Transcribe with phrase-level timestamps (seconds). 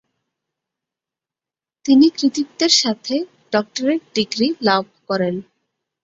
[1.85, 3.15] তিনি কৃতিত্বের সাথে
[3.53, 5.35] ডক্টরেট ডিগ্রি লাভ করেন।